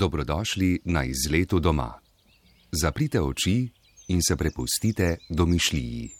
Dobrodošli 0.00 0.80
na 0.84 1.04
izletu 1.04 1.60
doma. 1.60 1.92
Zaprite 2.82 3.20
oči 3.20 3.68
in 4.08 4.20
se 4.28 4.36
prepustite 4.36 5.16
domišljiji. 5.30 6.19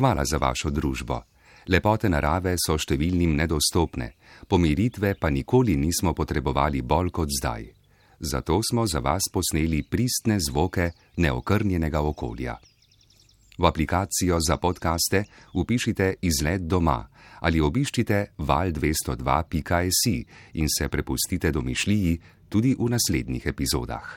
Hvala 0.00 0.24
za 0.24 0.38
vašo 0.40 0.70
družbo. 0.70 1.18
Lepote 1.68 2.08
narave 2.08 2.54
so 2.56 2.78
številnim 2.80 3.34
nedostopne, 3.36 4.06
pomiritve 4.48 5.10
pa 5.20 5.28
nikoli 5.28 5.74
nismo 5.76 6.14
potrebovali 6.16 6.80
bolj 6.80 7.10
kot 7.18 7.28
zdaj. 7.28 7.66
Zato 8.16 8.56
smo 8.64 8.86
za 8.88 9.02
vas 9.04 9.28
posneli 9.28 9.82
pristne 9.84 10.38
zvoke 10.40 10.86
neokrnjenega 11.20 12.00
okolja. 12.00 12.56
V 13.60 13.68
aplikacijo 13.68 14.40
za 14.40 14.56
podkaste 14.56 15.26
upišite 15.52 16.14
izlet 16.24 16.64
doma 16.64 17.04
ali 17.44 17.60
obiščite 17.60 18.40
val202.js 18.40 20.02
in 20.54 20.72
se 20.78 20.88
prepustite 20.88 21.52
domišljiji 21.52 22.18
tudi 22.48 22.72
v 22.72 22.88
naslednjih 22.88 23.52
epizodah. 23.52 24.16